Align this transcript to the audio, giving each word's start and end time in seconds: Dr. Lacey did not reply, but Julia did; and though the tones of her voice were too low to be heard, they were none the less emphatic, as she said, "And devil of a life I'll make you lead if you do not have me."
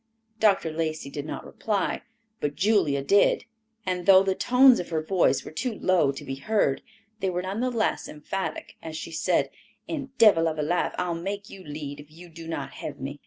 Dr. 0.39 0.71
Lacey 0.71 1.11
did 1.11 1.27
not 1.27 1.45
reply, 1.45 2.01
but 2.39 2.55
Julia 2.55 3.03
did; 3.03 3.45
and 3.85 4.07
though 4.07 4.23
the 4.23 4.33
tones 4.33 4.79
of 4.79 4.89
her 4.89 5.03
voice 5.03 5.45
were 5.45 5.51
too 5.51 5.77
low 5.79 6.11
to 6.11 6.25
be 6.25 6.33
heard, 6.37 6.81
they 7.19 7.29
were 7.29 7.43
none 7.43 7.59
the 7.59 7.69
less 7.69 8.09
emphatic, 8.09 8.77
as 8.81 8.97
she 8.97 9.11
said, 9.11 9.51
"And 9.87 10.17
devil 10.17 10.47
of 10.47 10.57
a 10.57 10.63
life 10.63 10.95
I'll 10.97 11.13
make 11.13 11.51
you 11.51 11.63
lead 11.63 11.99
if 11.99 12.09
you 12.09 12.29
do 12.29 12.47
not 12.47 12.71
have 12.81 12.99
me." 12.99 13.19